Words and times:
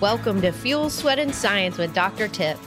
Welcome 0.00 0.40
to 0.40 0.50
Fuel, 0.50 0.88
Sweat, 0.88 1.18
and 1.18 1.34
Science 1.34 1.76
with 1.76 1.92
Dr. 1.92 2.26
Tiff. 2.26 2.58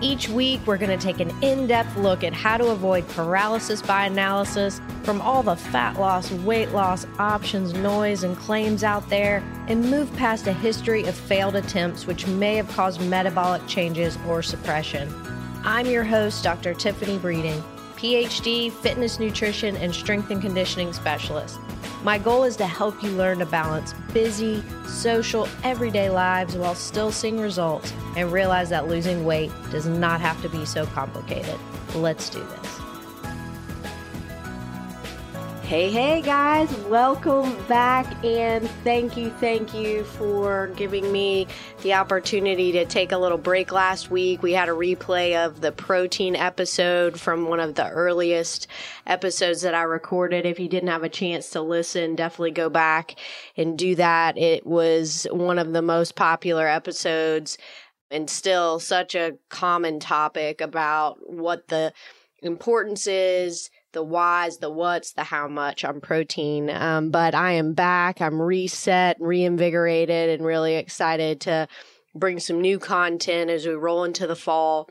Each 0.00 0.28
week, 0.28 0.60
we're 0.66 0.76
going 0.76 0.96
to 0.96 1.04
take 1.04 1.18
an 1.18 1.32
in 1.42 1.66
depth 1.66 1.96
look 1.96 2.22
at 2.22 2.32
how 2.32 2.56
to 2.58 2.66
avoid 2.66 3.08
paralysis 3.08 3.82
by 3.82 4.06
analysis 4.06 4.80
from 5.02 5.20
all 5.20 5.42
the 5.42 5.56
fat 5.56 5.98
loss, 5.98 6.30
weight 6.30 6.70
loss 6.70 7.04
options, 7.18 7.74
noise, 7.74 8.22
and 8.22 8.36
claims 8.36 8.84
out 8.84 9.08
there, 9.08 9.42
and 9.66 9.90
move 9.90 10.14
past 10.14 10.46
a 10.46 10.52
history 10.52 11.02
of 11.06 11.16
failed 11.16 11.56
attempts 11.56 12.06
which 12.06 12.28
may 12.28 12.54
have 12.54 12.68
caused 12.68 13.00
metabolic 13.00 13.66
changes 13.66 14.16
or 14.28 14.40
suppression. 14.40 15.12
I'm 15.64 15.86
your 15.86 16.04
host, 16.04 16.44
Dr. 16.44 16.72
Tiffany 16.72 17.18
Breeding, 17.18 17.64
PhD, 17.96 18.70
fitness, 18.70 19.18
nutrition, 19.18 19.76
and 19.78 19.92
strength 19.92 20.30
and 20.30 20.40
conditioning 20.40 20.92
specialist. 20.92 21.58
My 22.02 22.18
goal 22.18 22.44
is 22.44 22.56
to 22.56 22.66
help 22.66 23.02
you 23.02 23.10
learn 23.10 23.38
to 23.40 23.46
balance 23.46 23.94
busy, 24.12 24.62
social, 24.86 25.48
everyday 25.64 26.10
lives 26.10 26.56
while 26.56 26.74
still 26.74 27.10
seeing 27.10 27.40
results 27.40 27.92
and 28.16 28.30
realize 28.30 28.70
that 28.70 28.88
losing 28.88 29.24
weight 29.24 29.50
does 29.70 29.86
not 29.86 30.20
have 30.20 30.40
to 30.42 30.48
be 30.48 30.64
so 30.64 30.86
complicated. 30.86 31.58
Let's 31.94 32.30
do 32.30 32.40
this. 32.40 32.85
Hey, 35.66 35.90
hey 35.90 36.22
guys, 36.22 36.72
welcome 36.84 37.60
back 37.66 38.24
and 38.24 38.70
thank 38.84 39.16
you, 39.16 39.30
thank 39.40 39.74
you 39.74 40.04
for 40.04 40.68
giving 40.76 41.10
me 41.10 41.48
the 41.82 41.94
opportunity 41.94 42.70
to 42.70 42.84
take 42.84 43.10
a 43.10 43.18
little 43.18 43.36
break 43.36 43.72
last 43.72 44.08
week. 44.08 44.44
We 44.44 44.52
had 44.52 44.68
a 44.68 44.72
replay 44.72 45.44
of 45.44 45.60
the 45.60 45.72
protein 45.72 46.36
episode 46.36 47.18
from 47.18 47.48
one 47.48 47.58
of 47.58 47.74
the 47.74 47.88
earliest 47.88 48.68
episodes 49.08 49.62
that 49.62 49.74
I 49.74 49.82
recorded. 49.82 50.46
If 50.46 50.60
you 50.60 50.68
didn't 50.68 50.90
have 50.90 51.02
a 51.02 51.08
chance 51.08 51.50
to 51.50 51.62
listen, 51.62 52.14
definitely 52.14 52.52
go 52.52 52.70
back 52.70 53.16
and 53.56 53.76
do 53.76 53.96
that. 53.96 54.38
It 54.38 54.64
was 54.64 55.26
one 55.32 55.58
of 55.58 55.72
the 55.72 55.82
most 55.82 56.14
popular 56.14 56.68
episodes 56.68 57.58
and 58.12 58.30
still 58.30 58.78
such 58.78 59.16
a 59.16 59.36
common 59.48 59.98
topic 59.98 60.60
about 60.60 61.28
what 61.28 61.66
the 61.66 61.92
importance 62.40 63.08
is 63.08 63.68
the 63.96 64.02
whys, 64.02 64.58
the 64.58 64.70
whats, 64.70 65.12
the 65.12 65.24
how 65.24 65.48
much 65.48 65.82
on 65.82 66.02
protein. 66.02 66.68
Um, 66.68 67.10
but 67.10 67.34
I 67.34 67.52
am 67.52 67.72
back. 67.72 68.20
I'm 68.20 68.40
reset, 68.42 69.16
reinvigorated, 69.18 70.28
and 70.28 70.44
really 70.44 70.74
excited 70.74 71.40
to 71.40 71.66
bring 72.14 72.38
some 72.38 72.60
new 72.60 72.78
content 72.78 73.48
as 73.48 73.66
we 73.66 73.72
roll 73.72 74.04
into 74.04 74.26
the 74.26 74.36
fall. 74.36 74.90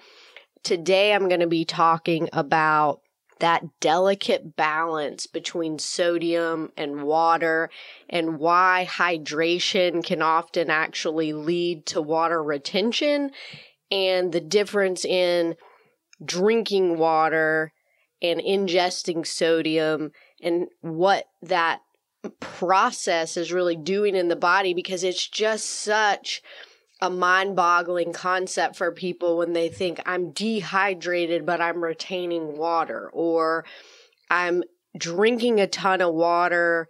Today, 0.64 1.14
I'm 1.14 1.28
going 1.28 1.42
to 1.42 1.48
be 1.48 1.66
talking 1.66 2.30
about 2.34 3.02
that 3.40 3.64
delicate 3.80 4.56
balance 4.56 5.28
between 5.28 5.78
sodium 5.78 6.72
and 6.76 7.04
water 7.04 7.70
and 8.10 8.40
why 8.40 8.88
hydration 8.90 10.04
can 10.04 10.24
often 10.24 10.72
actually 10.72 11.32
lead 11.32 11.86
to 11.86 12.02
water 12.02 12.42
retention 12.42 13.30
and 13.92 14.32
the 14.32 14.42
difference 14.42 15.06
in 15.06 15.56
drinking 16.24 16.98
water 16.98 17.72
and 18.22 18.40
ingesting 18.40 19.26
sodium 19.26 20.12
and 20.42 20.68
what 20.82 21.26
that 21.42 21.82
process 22.40 23.38
is 23.38 23.52
really 23.52 23.76
doing 23.76 24.16
in 24.16 24.28
the 24.28 24.36
body 24.36 24.74
because 24.74 25.04
it's 25.04 25.28
just 25.28 25.66
such 25.66 26.42
a 27.02 27.10
mind 27.10 27.56
boggling 27.56 28.14
concept 28.14 28.76
for 28.76 28.92
people 28.92 29.38
when 29.38 29.54
they 29.54 29.68
think 29.68 30.00
I'm 30.06 30.32
dehydrated, 30.32 31.46
but 31.46 31.60
I'm 31.60 31.84
retaining 31.84 32.58
water, 32.58 33.10
or 33.14 33.66
I'm 34.30 34.64
drinking 34.98 35.60
a 35.60 35.68
ton 35.68 36.02
of 36.02 36.14
water, 36.14 36.88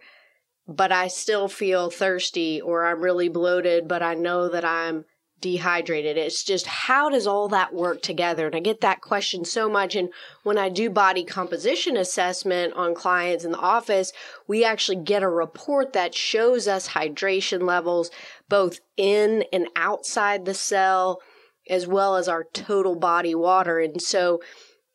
but 0.68 0.92
I 0.92 1.08
still 1.08 1.48
feel 1.48 1.90
thirsty, 1.90 2.60
or 2.60 2.86
I'm 2.86 3.00
really 3.00 3.28
bloated, 3.28 3.88
but 3.88 4.02
I 4.02 4.14
know 4.14 4.48
that 4.48 4.64
I'm 4.64 5.04
dehydrated. 5.40 6.16
It's 6.16 6.42
just 6.42 6.66
how 6.66 7.10
does 7.10 7.26
all 7.26 7.48
that 7.48 7.74
work 7.74 8.02
together? 8.02 8.46
And 8.46 8.56
I 8.56 8.60
get 8.60 8.80
that 8.80 9.00
question 9.00 9.44
so 9.44 9.68
much. 9.68 9.94
And 9.94 10.08
when 10.42 10.58
I 10.58 10.68
do 10.68 10.88
body 10.88 11.24
composition 11.24 11.96
assessment 11.96 12.74
on 12.74 12.94
clients 12.94 13.44
in 13.44 13.52
the 13.52 13.58
office, 13.58 14.12
we 14.46 14.64
actually 14.64 14.96
get 14.96 15.22
a 15.22 15.28
report 15.28 15.92
that 15.92 16.14
shows 16.14 16.66
us 16.66 16.88
hydration 16.88 17.62
levels 17.62 18.10
both 18.48 18.80
in 18.96 19.44
and 19.52 19.68
outside 19.76 20.44
the 20.44 20.54
cell, 20.54 21.20
as 21.68 21.86
well 21.86 22.16
as 22.16 22.28
our 22.28 22.44
total 22.52 22.94
body 22.94 23.34
water. 23.34 23.78
And 23.78 24.00
so, 24.00 24.40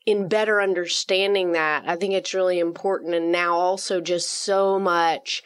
in 0.06 0.28
better 0.28 0.60
understanding 0.60 1.52
that, 1.52 1.84
I 1.86 1.96
think 1.96 2.14
it's 2.14 2.34
really 2.34 2.58
important. 2.58 3.14
And 3.14 3.32
now 3.32 3.54
also 3.54 4.02
just 4.02 4.30
so 4.30 4.80
much 4.80 5.44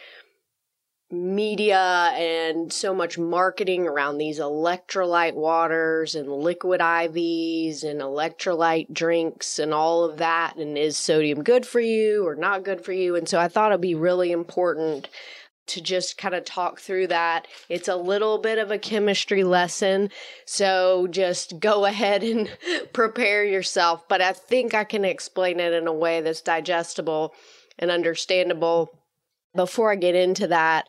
media 1.15 2.11
and 2.13 2.71
so 2.71 2.93
much 2.93 3.17
marketing 3.17 3.87
around 3.87 4.17
these 4.17 4.39
electrolyte 4.39 5.35
waters 5.35 6.15
and 6.15 6.29
liquid 6.31 6.81
IVs 6.81 7.83
and 7.83 8.01
electrolyte 8.01 8.91
drinks 8.93 9.59
and 9.59 9.73
all 9.73 10.03
of 10.03 10.17
that. 10.17 10.55
And 10.57 10.77
is 10.77 10.97
sodium 10.97 11.43
good 11.43 11.65
for 11.65 11.79
you 11.79 12.25
or 12.27 12.35
not 12.35 12.63
good 12.63 12.83
for 12.83 12.93
you? 12.93 13.15
And 13.15 13.27
so 13.27 13.39
I 13.39 13.47
thought 13.47 13.71
it'd 13.71 13.81
be 13.81 13.95
really 13.95 14.31
important 14.31 15.09
to 15.67 15.81
just 15.81 16.17
kind 16.17 16.35
of 16.35 16.45
talk 16.45 16.79
through 16.79 17.07
that. 17.07 17.47
It's 17.69 17.87
a 17.87 17.95
little 17.95 18.37
bit 18.37 18.59
of 18.59 18.71
a 18.71 18.77
chemistry 18.77 19.43
lesson. 19.43 20.09
So 20.45 21.07
just 21.07 21.59
go 21.59 21.85
ahead 21.85 22.23
and 22.23 22.49
prepare 22.93 23.43
yourself. 23.43 24.07
But 24.07 24.21
I 24.21 24.33
think 24.33 24.73
I 24.73 24.83
can 24.83 25.05
explain 25.05 25.59
it 25.59 25.73
in 25.73 25.87
a 25.87 25.93
way 25.93 26.21
that's 26.21 26.41
digestible 26.41 27.33
and 27.79 27.91
understandable 27.91 28.91
before 29.55 29.91
I 29.91 29.95
get 29.95 30.15
into 30.15 30.47
that, 30.47 30.87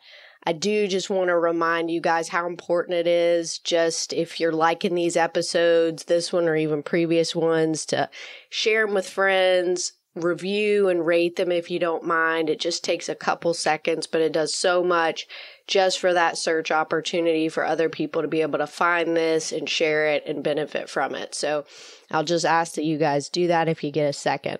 I 0.49 0.53
do 0.53 0.87
just 0.87 1.11
want 1.11 1.29
to 1.29 1.37
remind 1.37 1.91
you 1.91 2.01
guys 2.01 2.29
how 2.29 2.47
important 2.47 2.97
it 2.97 3.07
is. 3.07 3.59
Just 3.59 4.13
if 4.13 4.39
you're 4.39 4.53
liking 4.53 4.95
these 4.95 5.17
episodes, 5.17 6.05
this 6.05 6.33
one 6.33 6.49
or 6.49 6.55
even 6.57 6.83
previous 6.83 7.35
ones, 7.35 7.85
to 7.87 8.09
share 8.49 8.87
them 8.87 8.95
with 8.95 9.09
friends, 9.09 9.93
review 10.15 10.89
and 10.89 11.05
rate 11.05 11.37
them 11.37 11.53
if 11.53 11.71
you 11.71 11.79
don't 11.79 12.05
mind. 12.05 12.49
It 12.49 12.61
just 12.61 12.85
takes 12.85 13.09
a 13.09 13.15
couple 13.15 13.55
seconds, 13.55 14.07
but 14.07 14.21
it 14.21 14.33
does 14.33 14.55
so 14.55 14.83
much 14.83 15.27
just 15.67 15.99
for 15.99 16.13
that 16.15 16.39
search 16.39 16.71
opportunity 16.71 17.49
for 17.49 17.65
other 17.65 17.89
people 17.89 18.23
to 18.23 18.29
be 18.29 18.43
able 18.43 18.59
to 18.59 18.67
find 18.67 19.17
this 19.17 19.53
and 19.53 19.69
share 19.69 20.07
it 20.07 20.25
and 20.27 20.45
benefit 20.45 20.89
from 20.89 21.15
it. 21.15 21.35
So 21.35 21.65
I'll 22.11 22.25
just 22.25 22.45
ask 22.45 22.75
that 22.75 22.85
you 22.85 22.99
guys 22.99 23.29
do 23.29 23.49
that 23.49 23.69
if 23.69 23.85
you 23.85 23.91
get 23.91 24.09
a 24.09 24.13
second. 24.13 24.59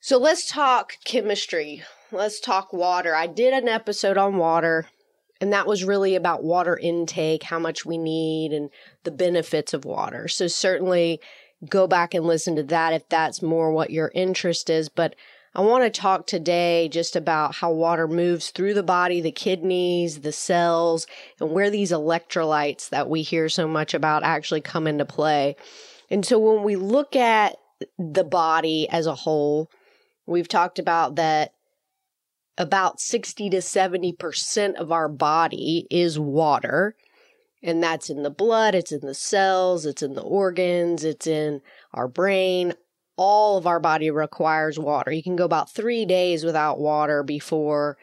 So 0.00 0.18
let's 0.18 0.50
talk 0.50 0.94
chemistry 1.04 1.82
let's 2.12 2.40
talk 2.40 2.72
water. 2.72 3.14
I 3.14 3.26
did 3.26 3.54
an 3.54 3.68
episode 3.68 4.18
on 4.18 4.36
water, 4.36 4.86
and 5.40 5.52
that 5.52 5.66
was 5.66 5.84
really 5.84 6.14
about 6.14 6.44
water 6.44 6.76
intake, 6.76 7.44
how 7.44 7.58
much 7.58 7.84
we 7.84 7.98
need, 7.98 8.52
and 8.52 8.70
the 9.04 9.10
benefits 9.10 9.74
of 9.74 9.84
water. 9.84 10.28
So, 10.28 10.46
certainly 10.46 11.20
go 11.68 11.86
back 11.86 12.14
and 12.14 12.26
listen 12.26 12.56
to 12.56 12.62
that 12.64 12.92
if 12.92 13.08
that's 13.08 13.42
more 13.42 13.72
what 13.72 13.90
your 13.90 14.10
interest 14.14 14.68
is. 14.68 14.88
But 14.88 15.14
I 15.54 15.60
want 15.60 15.84
to 15.84 15.90
talk 15.90 16.26
today 16.26 16.88
just 16.88 17.14
about 17.14 17.56
how 17.56 17.72
water 17.72 18.08
moves 18.08 18.50
through 18.50 18.74
the 18.74 18.82
body, 18.82 19.20
the 19.20 19.30
kidneys, 19.32 20.20
the 20.20 20.32
cells, 20.32 21.06
and 21.40 21.50
where 21.50 21.70
these 21.70 21.92
electrolytes 21.92 22.88
that 22.88 23.08
we 23.08 23.22
hear 23.22 23.48
so 23.48 23.68
much 23.68 23.94
about 23.94 24.22
actually 24.22 24.62
come 24.62 24.86
into 24.86 25.04
play. 25.04 25.56
And 26.10 26.24
so 26.24 26.38
when 26.38 26.62
we 26.62 26.76
look 26.76 27.14
at 27.16 27.56
the 27.98 28.24
body 28.24 28.88
as 28.88 29.06
a 29.06 29.14
whole, 29.14 29.70
we've 30.26 30.48
talked 30.48 30.78
about 30.78 31.16
that 31.16 31.52
about 32.58 33.00
60 33.00 33.50
to 33.50 33.58
70% 33.58 34.74
of 34.74 34.92
our 34.92 35.08
body 35.08 35.86
is 35.90 36.18
water. 36.18 36.96
And 37.62 37.82
that's 37.82 38.10
in 38.10 38.22
the 38.22 38.30
blood, 38.30 38.74
it's 38.74 38.92
in 38.92 39.00
the 39.00 39.14
cells, 39.14 39.86
it's 39.86 40.02
in 40.02 40.14
the 40.14 40.22
organs, 40.22 41.04
it's 41.04 41.26
in 41.26 41.62
our 41.94 42.08
brain. 42.08 42.74
All 43.16 43.56
of 43.56 43.66
our 43.66 43.78
body 43.78 44.10
requires 44.10 44.78
water. 44.78 45.12
You 45.12 45.22
can 45.22 45.36
go 45.36 45.44
about 45.44 45.72
three 45.72 46.04
days 46.04 46.44
without 46.44 46.80
water 46.80 47.22
before 47.22 47.98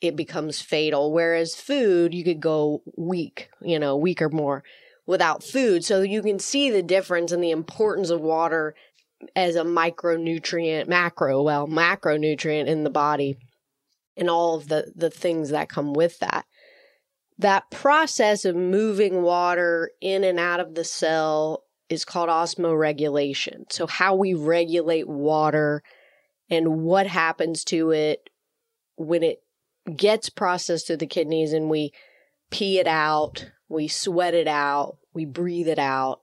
it 0.00 0.16
becomes 0.16 0.60
fatal. 0.60 1.12
Whereas 1.12 1.54
food, 1.54 2.14
you 2.14 2.24
could 2.24 2.40
go 2.40 2.82
week, 2.96 3.50
you 3.60 3.78
know, 3.78 3.96
week 3.96 4.22
or 4.22 4.30
more 4.30 4.64
without 5.06 5.44
food. 5.44 5.84
So 5.84 6.00
you 6.00 6.22
can 6.22 6.38
see 6.38 6.70
the 6.70 6.82
difference 6.82 7.30
and 7.30 7.44
the 7.44 7.50
importance 7.50 8.08
of 8.08 8.20
water 8.20 8.74
as 9.36 9.54
a 9.54 9.64
micronutrient, 9.64 10.88
macro, 10.88 11.42
well, 11.42 11.66
macronutrient 11.66 12.66
in 12.66 12.84
the 12.84 12.90
body 12.90 13.36
and 14.16 14.30
all 14.30 14.56
of 14.56 14.68
the, 14.68 14.92
the 14.94 15.10
things 15.10 15.50
that 15.50 15.68
come 15.68 15.92
with 15.92 16.18
that. 16.20 16.46
That 17.38 17.70
process 17.70 18.44
of 18.44 18.54
moving 18.54 19.22
water 19.22 19.90
in 20.00 20.22
and 20.22 20.38
out 20.38 20.60
of 20.60 20.74
the 20.74 20.84
cell 20.84 21.64
is 21.88 22.04
called 22.04 22.28
osmoregulation. 22.28 23.70
So, 23.72 23.86
how 23.86 24.14
we 24.14 24.34
regulate 24.34 25.08
water 25.08 25.82
and 26.48 26.82
what 26.82 27.06
happens 27.06 27.64
to 27.64 27.90
it 27.90 28.30
when 28.96 29.22
it 29.22 29.42
gets 29.96 30.30
processed 30.30 30.86
through 30.86 30.98
the 30.98 31.06
kidneys 31.06 31.52
and 31.52 31.68
we 31.68 31.92
pee 32.50 32.78
it 32.78 32.86
out, 32.86 33.50
we 33.68 33.88
sweat 33.88 34.34
it 34.34 34.46
out, 34.48 34.98
we 35.12 35.24
breathe 35.24 35.68
it 35.68 35.78
out. 35.78 36.20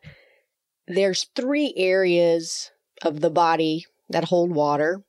There's 0.87 1.27
three 1.35 1.73
areas 1.75 2.71
of 3.03 3.21
the 3.21 3.29
body 3.29 3.85
that 4.09 4.25
hold 4.25 4.51
water. 4.51 5.03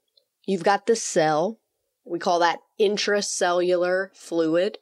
You've 0.47 0.65
got 0.65 0.87
the 0.87 0.97
cell, 0.97 1.61
we 2.05 2.19
call 2.19 2.41
that 2.41 2.59
intracellular 2.81 4.15
fluid 4.15 4.79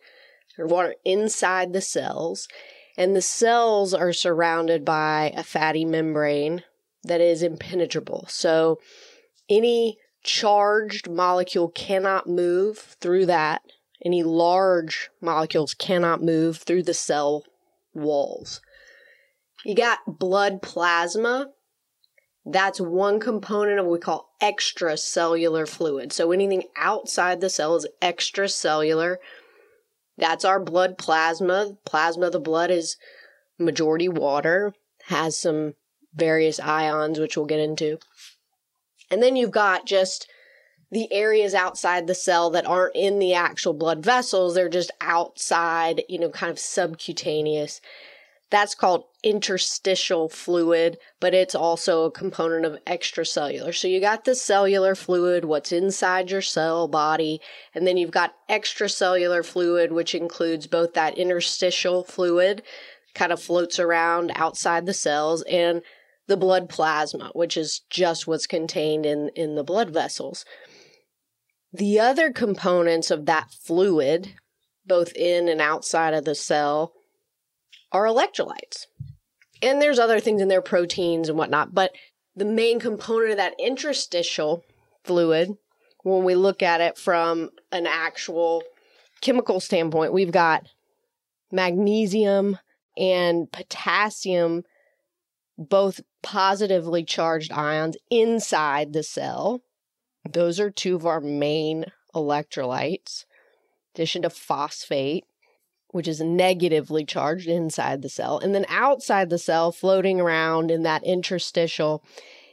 or 0.58 0.66
water 0.66 0.94
inside 1.04 1.72
the 1.72 1.80
cells. 1.80 2.48
And 2.96 3.16
the 3.16 3.22
cells 3.22 3.94
are 3.94 4.12
surrounded 4.12 4.84
by 4.84 5.32
a 5.36 5.42
fatty 5.42 5.84
membrane 5.84 6.64
that 7.04 7.20
is 7.20 7.42
impenetrable. 7.42 8.26
So 8.28 8.78
any 9.48 9.98
charged 10.22 11.08
molecule 11.08 11.68
cannot 11.68 12.28
move 12.28 12.78
through 13.00 13.26
that. 13.26 13.62
Any 14.04 14.22
large 14.22 15.10
molecules 15.20 15.74
cannot 15.74 16.22
move 16.22 16.58
through 16.58 16.82
the 16.84 16.94
cell 16.94 17.44
walls. 17.94 18.60
You 19.64 19.74
got 19.74 20.18
blood 20.18 20.62
plasma. 20.62 21.50
That's 22.44 22.80
one 22.80 23.20
component 23.20 23.78
of 23.78 23.86
what 23.86 23.92
we 23.92 23.98
call 23.98 24.30
extracellular 24.40 25.68
fluid. 25.68 26.12
So 26.12 26.32
anything 26.32 26.64
outside 26.76 27.40
the 27.40 27.50
cell 27.50 27.76
is 27.76 27.86
extracellular. 28.00 29.16
That's 30.16 30.44
our 30.44 30.60
blood 30.60 30.98
plasma. 30.98 31.76
Plasma 31.84 32.26
of 32.26 32.32
the 32.32 32.40
blood 32.40 32.70
is 32.70 32.96
majority 33.58 34.08
water, 34.08 34.74
has 35.06 35.38
some 35.38 35.74
various 36.14 36.58
ions, 36.58 37.18
which 37.18 37.36
we'll 37.36 37.46
get 37.46 37.60
into. 37.60 37.98
And 39.10 39.22
then 39.22 39.36
you've 39.36 39.50
got 39.50 39.86
just 39.86 40.28
the 40.90 41.12
areas 41.12 41.54
outside 41.54 42.06
the 42.06 42.14
cell 42.14 42.50
that 42.50 42.66
aren't 42.66 42.96
in 42.96 43.18
the 43.18 43.34
actual 43.34 43.72
blood 43.72 44.02
vessels. 44.02 44.54
They're 44.54 44.68
just 44.68 44.90
outside, 45.00 46.02
you 46.08 46.18
know, 46.18 46.30
kind 46.30 46.50
of 46.50 46.58
subcutaneous. 46.58 47.80
That's 48.50 48.74
called 48.74 49.04
interstitial 49.22 50.28
fluid, 50.28 50.98
but 51.20 51.34
it's 51.34 51.54
also 51.54 52.04
a 52.04 52.10
component 52.10 52.64
of 52.64 52.84
extracellular. 52.84 53.74
So 53.74 53.86
you 53.86 54.00
got 54.00 54.24
the 54.24 54.34
cellular 54.34 54.96
fluid, 54.96 55.44
what's 55.44 55.70
inside 55.70 56.30
your 56.30 56.42
cell 56.42 56.88
body, 56.88 57.40
and 57.74 57.86
then 57.86 57.96
you've 57.96 58.10
got 58.10 58.34
extracellular 58.48 59.44
fluid, 59.44 59.92
which 59.92 60.16
includes 60.16 60.66
both 60.66 60.94
that 60.94 61.16
interstitial 61.16 62.02
fluid, 62.02 62.62
kind 63.14 63.32
of 63.32 63.40
floats 63.40 63.78
around 63.78 64.32
outside 64.34 64.84
the 64.84 64.94
cells, 64.94 65.42
and 65.42 65.82
the 66.26 66.36
blood 66.36 66.68
plasma, 66.68 67.30
which 67.34 67.56
is 67.56 67.82
just 67.88 68.26
what's 68.26 68.46
contained 68.46 69.06
in, 69.06 69.30
in 69.36 69.54
the 69.54 69.64
blood 69.64 69.90
vessels. 69.90 70.44
The 71.72 72.00
other 72.00 72.32
components 72.32 73.12
of 73.12 73.26
that 73.26 73.52
fluid, 73.52 74.34
both 74.84 75.12
in 75.14 75.48
and 75.48 75.60
outside 75.60 76.14
of 76.14 76.24
the 76.24 76.34
cell, 76.34 76.94
are 77.92 78.04
electrolytes. 78.04 78.86
And 79.62 79.80
there's 79.80 79.98
other 79.98 80.20
things 80.20 80.40
in 80.40 80.48
there, 80.48 80.62
proteins 80.62 81.28
and 81.28 81.36
whatnot, 81.36 81.74
but 81.74 81.92
the 82.34 82.44
main 82.44 82.80
component 82.80 83.32
of 83.32 83.36
that 83.36 83.54
interstitial 83.58 84.64
fluid, 85.04 85.56
when 86.02 86.24
we 86.24 86.34
look 86.34 86.62
at 86.62 86.80
it 86.80 86.96
from 86.96 87.50
an 87.72 87.86
actual 87.86 88.62
chemical 89.20 89.60
standpoint, 89.60 90.12
we've 90.12 90.32
got 90.32 90.66
magnesium 91.52 92.58
and 92.96 93.50
potassium, 93.52 94.62
both 95.58 96.00
positively 96.22 97.04
charged 97.04 97.52
ions 97.52 97.96
inside 98.10 98.92
the 98.92 99.02
cell. 99.02 99.62
Those 100.30 100.60
are 100.60 100.70
two 100.70 100.96
of 100.96 101.06
our 101.06 101.20
main 101.20 101.86
electrolytes, 102.14 103.24
in 103.94 104.00
addition 104.00 104.22
to 104.22 104.30
phosphate 104.30 105.24
which 105.90 106.08
is 106.08 106.20
negatively 106.20 107.04
charged 107.04 107.48
inside 107.48 108.02
the 108.02 108.08
cell. 108.08 108.38
And 108.38 108.54
then 108.54 108.66
outside 108.68 109.30
the 109.30 109.38
cell, 109.38 109.72
floating 109.72 110.20
around 110.20 110.70
in 110.70 110.82
that 110.84 111.04
interstitial, 111.04 112.04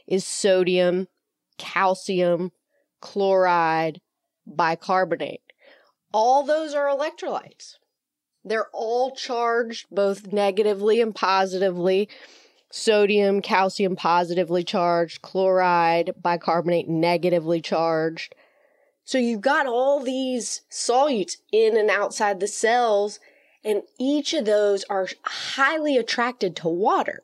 is 0.06 0.26
sodium, 0.26 1.08
calcium, 1.56 2.52
chloride, 3.00 4.00
bicarbonate. 4.46 5.42
All 6.12 6.42
those 6.42 6.74
are 6.74 6.86
electrolytes. 6.86 7.74
They're 8.44 8.68
all 8.72 9.14
charged 9.14 9.86
both 9.90 10.32
negatively 10.32 11.00
and 11.00 11.14
positively. 11.14 12.08
Sodium, 12.70 13.42
calcium 13.42 13.96
positively 13.96 14.64
charged, 14.64 15.22
chloride, 15.22 16.12
bicarbonate 16.20 16.88
negatively 16.88 17.60
charged. 17.60 18.34
So 19.08 19.16
you've 19.16 19.40
got 19.40 19.66
all 19.66 20.00
these 20.00 20.60
solutes 20.70 21.38
in 21.50 21.78
and 21.78 21.88
outside 21.88 22.40
the 22.40 22.46
cells, 22.46 23.20
and 23.64 23.84
each 23.98 24.34
of 24.34 24.44
those 24.44 24.84
are 24.90 25.08
highly 25.22 25.96
attracted 25.96 26.54
to 26.56 26.68
water 26.68 27.22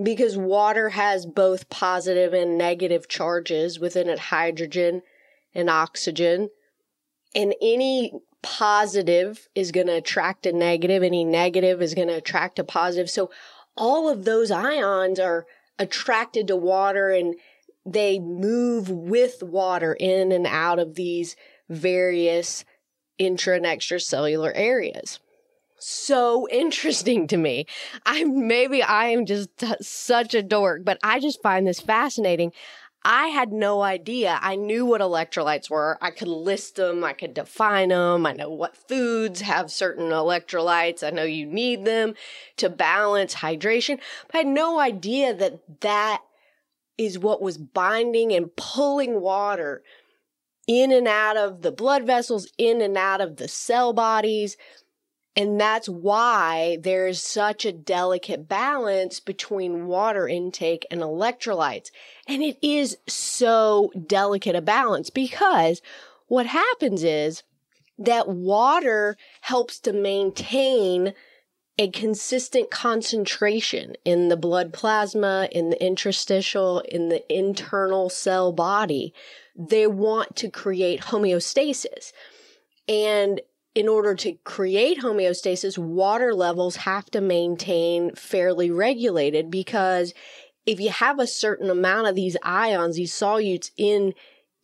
because 0.00 0.36
water 0.36 0.90
has 0.90 1.26
both 1.26 1.68
positive 1.70 2.32
and 2.32 2.56
negative 2.56 3.08
charges 3.08 3.80
within 3.80 4.08
it 4.08 4.20
hydrogen 4.30 5.02
and 5.56 5.68
oxygen. 5.68 6.50
And 7.34 7.52
any 7.60 8.12
positive 8.40 9.48
is 9.56 9.72
going 9.72 9.88
to 9.88 9.96
attract 9.96 10.46
a 10.46 10.52
negative, 10.52 11.02
any 11.02 11.24
negative 11.24 11.82
is 11.82 11.94
going 11.94 12.06
to 12.06 12.18
attract 12.18 12.60
a 12.60 12.64
positive. 12.64 13.10
So 13.10 13.28
all 13.76 14.08
of 14.08 14.24
those 14.24 14.52
ions 14.52 15.18
are 15.18 15.46
attracted 15.80 16.46
to 16.46 16.54
water 16.54 17.10
and 17.10 17.34
they 17.92 18.18
move 18.18 18.90
with 18.90 19.42
water 19.42 19.96
in 19.98 20.32
and 20.32 20.46
out 20.46 20.78
of 20.78 20.94
these 20.94 21.36
various 21.68 22.64
intra 23.18 23.56
and 23.56 23.64
extracellular 23.64 24.52
areas. 24.54 25.20
So 25.80 26.48
interesting 26.50 27.26
to 27.28 27.36
me. 27.36 27.66
I 28.04 28.24
maybe 28.24 28.82
I 28.82 29.06
am 29.06 29.26
just 29.26 29.56
t- 29.58 29.74
such 29.80 30.34
a 30.34 30.42
dork, 30.42 30.84
but 30.84 30.98
I 31.02 31.20
just 31.20 31.42
find 31.42 31.66
this 31.66 31.80
fascinating. 31.80 32.52
I 33.04 33.28
had 33.28 33.52
no 33.52 33.82
idea. 33.82 34.38
I 34.42 34.56
knew 34.56 34.84
what 34.84 35.00
electrolytes 35.00 35.70
were. 35.70 35.96
I 36.02 36.10
could 36.10 36.28
list 36.28 36.76
them. 36.76 37.04
I 37.04 37.12
could 37.12 37.32
define 37.32 37.90
them. 37.90 38.26
I 38.26 38.32
know 38.32 38.50
what 38.50 38.76
foods 38.76 39.40
have 39.40 39.70
certain 39.70 40.10
electrolytes. 40.10 41.06
I 41.06 41.10
know 41.10 41.22
you 41.22 41.46
need 41.46 41.84
them 41.84 42.14
to 42.56 42.68
balance 42.68 43.36
hydration. 43.36 44.00
But 44.26 44.34
I 44.34 44.38
had 44.38 44.46
no 44.48 44.80
idea 44.80 45.32
that 45.32 45.80
that 45.80 46.22
is 46.98 47.18
what 47.18 47.40
was 47.40 47.56
binding 47.56 48.32
and 48.32 48.54
pulling 48.56 49.20
water 49.20 49.82
in 50.66 50.92
and 50.92 51.08
out 51.08 51.36
of 51.36 51.62
the 51.62 51.72
blood 51.72 52.04
vessels, 52.04 52.52
in 52.58 52.82
and 52.82 52.98
out 52.98 53.22
of 53.22 53.36
the 53.36 53.48
cell 53.48 53.94
bodies. 53.94 54.56
And 55.34 55.58
that's 55.58 55.88
why 55.88 56.78
there's 56.82 57.22
such 57.22 57.64
a 57.64 57.72
delicate 57.72 58.48
balance 58.48 59.20
between 59.20 59.86
water 59.86 60.28
intake 60.28 60.84
and 60.90 61.00
electrolytes. 61.00 61.90
And 62.26 62.42
it 62.42 62.58
is 62.60 62.98
so 63.06 63.92
delicate 64.06 64.56
a 64.56 64.60
balance 64.60 65.10
because 65.10 65.80
what 66.26 66.46
happens 66.46 67.04
is 67.04 67.44
that 67.98 68.28
water 68.28 69.16
helps 69.40 69.80
to 69.80 69.92
maintain 69.92 71.14
a 71.78 71.88
consistent 71.90 72.70
concentration 72.70 73.94
in 74.04 74.28
the 74.28 74.36
blood 74.36 74.72
plasma, 74.72 75.48
in 75.52 75.70
the 75.70 75.84
interstitial, 75.84 76.80
in 76.80 77.08
the 77.08 77.22
internal 77.32 78.10
cell 78.10 78.52
body. 78.52 79.14
They 79.54 79.86
want 79.86 80.34
to 80.36 80.50
create 80.50 81.02
homeostasis. 81.02 82.12
And 82.88 83.40
in 83.74 83.86
order 83.86 84.16
to 84.16 84.32
create 84.42 85.00
homeostasis, 85.00 85.78
water 85.78 86.34
levels 86.34 86.76
have 86.76 87.08
to 87.12 87.20
maintain 87.20 88.12
fairly 88.16 88.72
regulated 88.72 89.50
because 89.50 90.14
if 90.66 90.80
you 90.80 90.90
have 90.90 91.20
a 91.20 91.26
certain 91.26 91.70
amount 91.70 92.08
of 92.08 92.16
these 92.16 92.36
ions, 92.42 92.96
these 92.96 93.12
solutes 93.12 93.70
in 93.76 94.14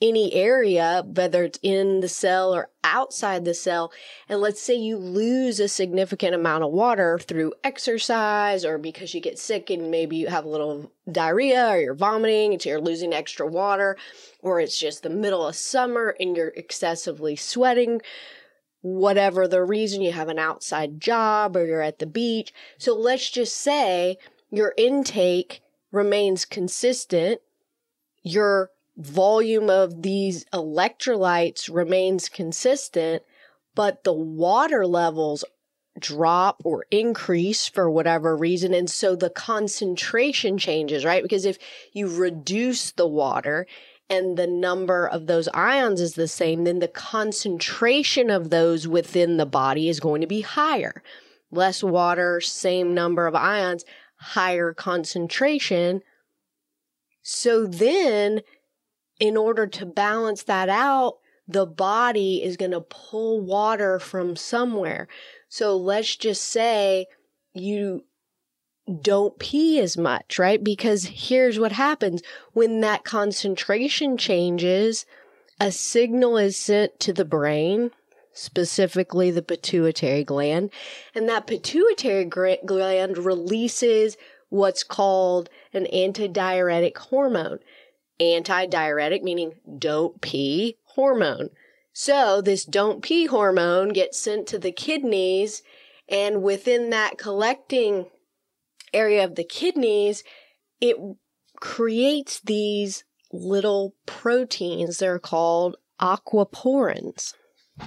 any 0.02 0.34
area, 0.34 1.02
whether 1.06 1.44
it's 1.44 1.58
in 1.62 2.00
the 2.00 2.08
cell 2.08 2.54
or 2.54 2.68
outside 2.82 3.44
the 3.44 3.54
cell, 3.54 3.92
and 4.28 4.40
let's 4.40 4.60
say 4.60 4.74
you 4.74 4.96
lose 4.96 5.58
a 5.60 5.68
significant 5.68 6.34
amount 6.34 6.64
of 6.64 6.70
water 6.70 7.18
through 7.18 7.54
exercise 7.62 8.64
or 8.64 8.76
because 8.76 9.14
you 9.14 9.20
get 9.20 9.38
sick 9.38 9.70
and 9.70 9.90
maybe 9.90 10.16
you 10.16 10.28
have 10.28 10.44
a 10.44 10.48
little 10.48 10.92
diarrhea 11.10 11.70
or 11.70 11.78
you're 11.78 11.94
vomiting 11.94 12.52
and 12.52 12.64
you're 12.64 12.80
losing 12.80 13.14
extra 13.14 13.46
water, 13.46 13.96
or 14.40 14.60
it's 14.60 14.78
just 14.78 15.02
the 15.02 15.10
middle 15.10 15.46
of 15.46 15.56
summer 15.56 16.14
and 16.20 16.36
you're 16.36 16.48
excessively 16.48 17.36
sweating, 17.36 18.02
whatever 18.82 19.48
the 19.48 19.64
reason, 19.64 20.02
you 20.02 20.12
have 20.12 20.28
an 20.28 20.38
outside 20.38 21.00
job 21.00 21.56
or 21.56 21.64
you're 21.64 21.80
at 21.80 21.98
the 21.98 22.06
beach. 22.06 22.52
So 22.78 22.94
let's 22.94 23.30
just 23.30 23.56
say 23.56 24.18
your 24.50 24.74
intake 24.76 25.62
remains 25.90 26.44
consistent. 26.44 27.40
Your 28.22 28.70
volume 28.96 29.68
of 29.70 30.02
these 30.02 30.44
electrolytes 30.46 31.72
remains 31.72 32.28
consistent, 32.28 33.22
but 33.74 34.04
the 34.04 34.12
water 34.12 34.86
levels 34.86 35.44
drop 35.98 36.60
or 36.64 36.86
increase 36.90 37.68
for 37.68 37.90
whatever 37.90 38.36
reason. 38.36 38.74
And 38.74 38.90
so 38.90 39.14
the 39.14 39.30
concentration 39.30 40.58
changes, 40.58 41.04
right? 41.04 41.22
Because 41.22 41.44
if 41.44 41.58
you 41.92 42.08
reduce 42.08 42.92
the 42.92 43.06
water 43.06 43.66
and 44.10 44.36
the 44.36 44.46
number 44.46 45.06
of 45.06 45.26
those 45.26 45.48
ions 45.54 46.00
is 46.00 46.14
the 46.14 46.28
same, 46.28 46.64
then 46.64 46.80
the 46.80 46.88
concentration 46.88 48.28
of 48.30 48.50
those 48.50 48.86
within 48.86 49.36
the 49.36 49.46
body 49.46 49.88
is 49.88 50.00
going 50.00 50.20
to 50.20 50.26
be 50.26 50.40
higher. 50.42 51.02
Less 51.50 51.82
water, 51.82 52.40
same 52.40 52.94
number 52.94 53.26
of 53.26 53.34
ions, 53.34 53.84
higher 54.16 54.74
concentration. 54.74 56.02
So 57.22 57.66
then 57.66 58.40
in 59.20 59.36
order 59.36 59.66
to 59.66 59.86
balance 59.86 60.42
that 60.44 60.68
out, 60.68 61.18
the 61.46 61.66
body 61.66 62.42
is 62.42 62.56
going 62.56 62.70
to 62.70 62.80
pull 62.80 63.40
water 63.40 63.98
from 63.98 64.36
somewhere. 64.36 65.08
So 65.48 65.76
let's 65.76 66.16
just 66.16 66.42
say 66.42 67.06
you 67.52 68.04
don't 69.00 69.38
pee 69.38 69.78
as 69.78 69.96
much, 69.96 70.38
right? 70.38 70.62
Because 70.62 71.04
here's 71.04 71.58
what 71.58 71.72
happens 71.72 72.22
when 72.52 72.80
that 72.80 73.04
concentration 73.04 74.16
changes, 74.16 75.06
a 75.60 75.70
signal 75.70 76.36
is 76.36 76.56
sent 76.56 76.98
to 77.00 77.12
the 77.12 77.24
brain, 77.24 77.92
specifically 78.32 79.30
the 79.30 79.42
pituitary 79.42 80.24
gland, 80.24 80.70
and 81.14 81.28
that 81.28 81.46
pituitary 81.46 82.24
gland 82.24 83.18
releases 83.18 84.16
what's 84.50 84.82
called 84.82 85.48
an 85.72 85.86
antidiuretic 85.92 86.96
hormone. 86.96 87.58
Antidiuretic 88.20 89.22
meaning 89.22 89.54
don't 89.78 90.20
pee 90.20 90.76
hormone. 90.84 91.50
So 91.92 92.40
this 92.40 92.64
don't 92.64 93.02
pee 93.02 93.26
hormone 93.26 93.90
gets 93.90 94.18
sent 94.18 94.46
to 94.48 94.58
the 94.58 94.72
kidneys 94.72 95.62
and 96.08 96.42
within 96.42 96.90
that 96.90 97.18
collecting 97.18 98.06
area 98.92 99.24
of 99.24 99.34
the 99.34 99.44
kidneys, 99.44 100.22
it 100.80 100.96
creates 101.60 102.40
these 102.40 103.04
little 103.32 103.94
proteins. 104.06 104.98
They're 104.98 105.18
called 105.18 105.76
aquaporins. 106.00 107.34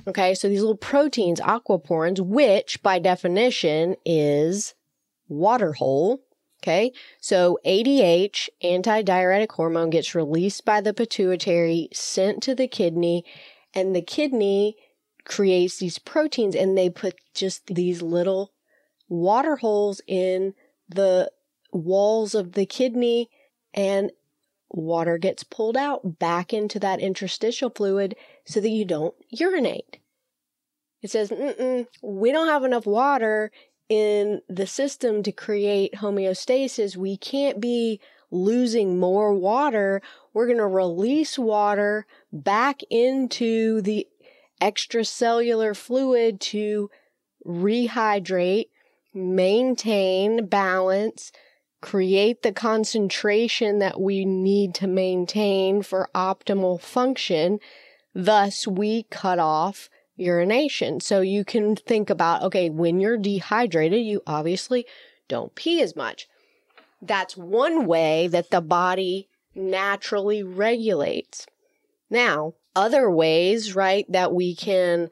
Okay, 0.08 0.34
so 0.34 0.50
these 0.50 0.62
little 0.62 0.76
proteins, 0.76 1.40
aquaporins, 1.40 2.20
which 2.20 2.82
by 2.84 3.00
definition 3.00 3.96
is 4.06 4.74
water 5.30 5.74
hole. 5.74 6.22
Okay, 6.64 6.92
so 7.22 7.60
ADH, 7.66 8.50
antidiuretic 8.64 9.52
hormone, 9.52 9.92
gets 9.92 10.16
released 10.16 10.66
by 10.66 10.82
the 10.82 10.94
pituitary, 10.94 11.88
sent 11.94 12.42
to 12.44 12.56
the 12.56 12.68
kidney, 12.68 13.24
and 13.74 13.96
the 13.96 14.02
kidney 14.02 14.76
creates 15.24 15.78
these 15.78 16.00
proteins 16.00 16.56
and 16.56 16.78
they 16.78 16.90
put 16.90 17.16
just 17.34 17.68
these 17.68 18.02
little 18.02 18.54
water 19.10 19.58
holes 19.58 20.02
in 20.08 20.54
the 20.90 21.30
walls 21.72 22.34
of 22.34 22.54
the 22.54 22.66
kidney 22.66 23.30
and 23.74 24.12
water 24.70 25.18
gets 25.18 25.44
pulled 25.44 25.78
out 25.78 26.18
back 26.18 26.54
into 26.54 26.80
that 26.80 27.00
interstitial 27.00 27.70
fluid 27.70 28.16
so 28.46 28.60
that 28.60 28.70
you 28.70 28.86
don't 28.86 29.16
urinate. 29.30 30.00
It 31.02 31.12
says, 31.12 31.32
we 32.02 32.32
don't 32.32 32.48
have 32.48 32.64
enough 32.64 32.86
water 32.86 33.52
in 33.90 34.42
the 34.50 34.68
system 34.68 35.24
to 35.24 35.32
create 35.32 35.96
homeostasis. 35.96 36.98
We 36.98 37.18
can't 37.18 37.60
be 37.60 38.00
losing 38.32 39.00
more 39.00 39.34
water. 39.34 40.02
We're 40.34 40.48
going 40.48 40.58
to 40.58 40.68
release 40.68 41.40
water 41.40 42.06
back 42.32 42.82
into 42.90 43.82
the 43.82 44.08
extracellular 44.62 45.76
fluid 45.76 46.42
to 46.42 46.90
rehydrate 47.46 48.68
maintain 49.14 50.46
balance, 50.46 51.32
create 51.82 52.44
the 52.44 52.52
concentration 52.52 53.80
that 53.80 54.00
we 54.00 54.26
need 54.26 54.76
to 54.76 54.88
maintain 54.88 55.82
for 55.82 56.10
optimal 56.14 56.80
function. 56.80 57.60
Thus, 58.14 58.68
we 58.68 59.04
cut 59.04 59.40
off 59.40 59.90
urination. 60.18 61.00
So 61.00 61.22
you 61.22 61.46
can 61.46 61.76
think 61.76 62.10
about, 62.10 62.44
okay, 62.44 62.70
when 62.70 63.00
you're 63.00 63.18
dehydrated, 63.18 64.04
you 64.04 64.22
obviously 64.28 64.86
don't 65.28 65.56
pee 65.56 65.82
as 65.82 65.96
much. 65.96 66.28
That's 67.02 67.38
one 67.38 67.86
way 67.86 68.28
that 68.28 68.50
the 68.50 68.62
body 68.62 69.30
naturally 69.56 70.44
regulates. 70.44 71.46
Now, 72.10 72.54
other 72.76 73.10
ways, 73.10 73.76
right, 73.76 74.06
that 74.10 74.34
we 74.34 74.56
can 74.56 75.10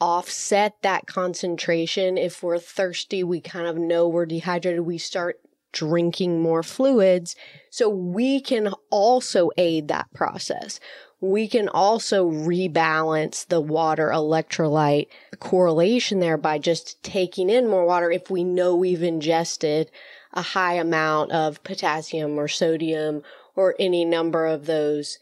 offset 0.00 0.74
that 0.82 1.06
concentration. 1.06 2.18
If 2.18 2.42
we're 2.42 2.58
thirsty, 2.58 3.24
we 3.24 3.40
kind 3.40 3.66
of 3.66 3.76
know 3.76 4.08
we're 4.08 4.26
dehydrated, 4.26 4.80
we 4.80 4.98
start 4.98 5.40
drinking 5.72 6.40
more 6.40 6.62
fluids. 6.62 7.36
So 7.70 7.88
we 7.88 8.40
can 8.40 8.72
also 8.90 9.50
aid 9.56 9.88
that 9.88 10.12
process. 10.14 10.78
We 11.24 11.48
can 11.48 11.70
also 11.70 12.30
rebalance 12.30 13.46
the 13.46 13.60
water 13.62 14.10
electrolyte 14.10 15.08
correlation 15.40 16.20
there 16.20 16.36
by 16.36 16.58
just 16.58 17.02
taking 17.02 17.48
in 17.48 17.66
more 17.66 17.86
water 17.86 18.10
if 18.10 18.30
we 18.30 18.44
know 18.44 18.76
we've 18.76 19.02
ingested 19.02 19.90
a 20.34 20.42
high 20.42 20.74
amount 20.74 21.32
of 21.32 21.64
potassium 21.64 22.38
or 22.38 22.46
sodium 22.46 23.22
or 23.56 23.74
any 23.78 24.04
number 24.04 24.44
of 24.44 24.66
those 24.66 25.18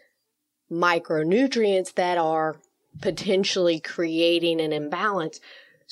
micronutrients 0.69 1.95
that 1.95 2.19
are 2.19 2.57
potentially 3.01 3.79
creating 3.79 4.61
an 4.61 4.73
imbalance. 4.73 5.39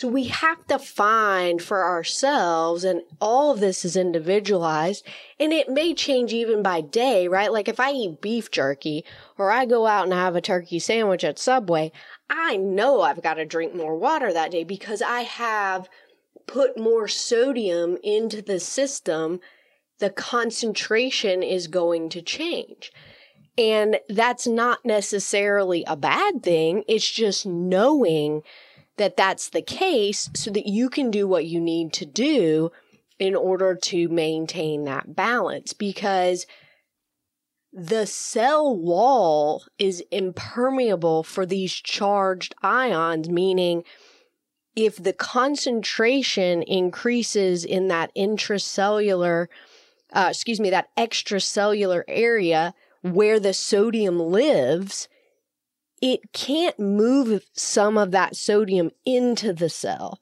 So 0.00 0.08
we 0.08 0.28
have 0.28 0.66
to 0.68 0.78
find 0.78 1.60
for 1.60 1.84
ourselves, 1.84 2.84
and 2.84 3.02
all 3.20 3.50
of 3.50 3.60
this 3.60 3.84
is 3.84 3.98
individualized, 3.98 5.06
and 5.38 5.52
it 5.52 5.68
may 5.68 5.92
change 5.92 6.32
even 6.32 6.62
by 6.62 6.80
day, 6.80 7.28
right? 7.28 7.52
Like 7.52 7.68
if 7.68 7.78
I 7.78 7.92
eat 7.92 8.22
beef 8.22 8.50
jerky 8.50 9.04
or 9.36 9.50
I 9.50 9.66
go 9.66 9.86
out 9.86 10.04
and 10.04 10.14
have 10.14 10.36
a 10.36 10.40
turkey 10.40 10.78
sandwich 10.78 11.22
at 11.22 11.38
Subway, 11.38 11.92
I 12.30 12.56
know 12.56 13.02
I've 13.02 13.22
got 13.22 13.34
to 13.34 13.44
drink 13.44 13.74
more 13.74 13.94
water 13.94 14.32
that 14.32 14.52
day 14.52 14.64
because 14.64 15.02
I 15.02 15.20
have 15.20 15.90
put 16.46 16.80
more 16.80 17.06
sodium 17.06 17.98
into 18.02 18.40
the 18.40 18.58
system. 18.58 19.38
The 19.98 20.08
concentration 20.08 21.42
is 21.42 21.66
going 21.66 22.08
to 22.08 22.22
change. 22.22 22.90
And 23.58 23.98
that's 24.08 24.46
not 24.46 24.82
necessarily 24.82 25.84
a 25.86 25.94
bad 25.94 26.42
thing. 26.42 26.84
It's 26.88 27.10
just 27.10 27.44
knowing 27.44 28.44
that 28.96 29.16
that's 29.16 29.48
the 29.48 29.62
case 29.62 30.30
so 30.34 30.50
that 30.50 30.66
you 30.66 30.90
can 30.90 31.10
do 31.10 31.26
what 31.26 31.46
you 31.46 31.60
need 31.60 31.92
to 31.94 32.06
do 32.06 32.70
in 33.18 33.34
order 33.34 33.74
to 33.74 34.08
maintain 34.08 34.84
that 34.84 35.14
balance 35.14 35.72
because 35.72 36.46
the 37.72 38.06
cell 38.06 38.74
wall 38.74 39.64
is 39.78 40.02
impermeable 40.10 41.22
for 41.22 41.46
these 41.46 41.72
charged 41.72 42.54
ions, 42.62 43.28
meaning 43.28 43.84
if 44.74 44.96
the 44.96 45.12
concentration 45.12 46.62
increases 46.62 47.64
in 47.64 47.88
that 47.88 48.10
intracellular, 48.16 49.46
uh, 50.12 50.28
excuse 50.30 50.58
me, 50.58 50.70
that 50.70 50.88
extracellular 50.96 52.02
area, 52.08 52.74
where 53.02 53.38
the 53.38 53.54
sodium 53.54 54.18
lives, 54.18 55.08
it 56.00 56.32
can't 56.32 56.78
move 56.78 57.44
some 57.52 57.98
of 57.98 58.10
that 58.10 58.36
sodium 58.36 58.90
into 59.04 59.52
the 59.52 59.68
cell 59.68 60.20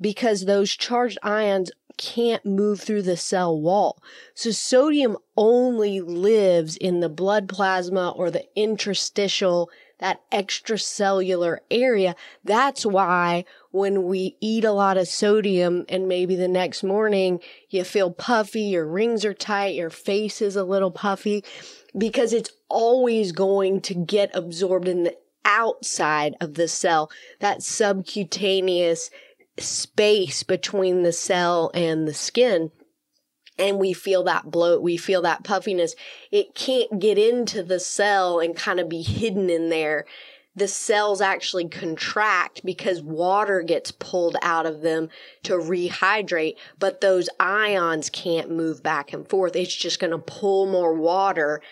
because 0.00 0.44
those 0.44 0.72
charged 0.72 1.18
ions 1.22 1.70
can't 1.96 2.44
move 2.44 2.80
through 2.80 3.02
the 3.02 3.16
cell 3.16 3.58
wall. 3.58 4.02
So 4.34 4.50
sodium 4.50 5.16
only 5.36 6.00
lives 6.00 6.76
in 6.76 7.00
the 7.00 7.08
blood 7.08 7.48
plasma 7.48 8.10
or 8.10 8.30
the 8.30 8.44
interstitial, 8.56 9.70
that 9.98 10.20
extracellular 10.32 11.58
area. 11.70 12.16
That's 12.42 12.84
why 12.84 13.44
when 13.72 14.04
we 14.04 14.36
eat 14.40 14.64
a 14.64 14.72
lot 14.72 14.96
of 14.96 15.08
sodium 15.08 15.84
and 15.88 16.06
maybe 16.06 16.36
the 16.36 16.46
next 16.46 16.82
morning 16.82 17.40
you 17.70 17.82
feel 17.82 18.10
puffy, 18.10 18.62
your 18.62 18.86
rings 18.86 19.24
are 19.24 19.34
tight, 19.34 19.74
your 19.74 19.90
face 19.90 20.40
is 20.40 20.56
a 20.56 20.64
little 20.64 20.90
puffy, 20.90 21.42
because 21.96 22.32
it's 22.32 22.50
always 22.68 23.32
going 23.32 23.80
to 23.80 23.94
get 23.94 24.30
absorbed 24.34 24.88
in 24.88 25.02
the 25.02 25.16
outside 25.44 26.34
of 26.40 26.54
the 26.54 26.68
cell, 26.68 27.10
that 27.40 27.62
subcutaneous 27.62 29.10
space 29.58 30.42
between 30.42 31.02
the 31.02 31.12
cell 31.12 31.70
and 31.74 32.06
the 32.06 32.14
skin. 32.14 32.70
And 33.58 33.78
we 33.78 33.92
feel 33.92 34.24
that 34.24 34.50
bloat, 34.50 34.82
we 34.82 34.96
feel 34.96 35.22
that 35.22 35.44
puffiness. 35.44 35.94
It 36.30 36.54
can't 36.54 36.98
get 36.98 37.18
into 37.18 37.62
the 37.62 37.78
cell 37.80 38.40
and 38.40 38.56
kind 38.56 38.80
of 38.80 38.88
be 38.88 39.02
hidden 39.02 39.50
in 39.50 39.68
there. 39.68 40.06
The 40.54 40.68
cells 40.68 41.20
actually 41.22 41.68
contract 41.68 42.60
because 42.64 43.00
water 43.00 43.62
gets 43.62 43.90
pulled 43.90 44.36
out 44.42 44.66
of 44.66 44.82
them 44.82 45.08
to 45.44 45.54
rehydrate, 45.54 46.56
but 46.78 47.00
those 47.00 47.30
ions 47.40 48.10
can't 48.10 48.50
move 48.50 48.82
back 48.82 49.12
and 49.12 49.26
forth. 49.26 49.56
It's 49.56 49.74
just 49.74 49.98
going 49.98 50.10
to 50.10 50.18
pull 50.18 50.66
more 50.66 50.94
water 50.94 51.62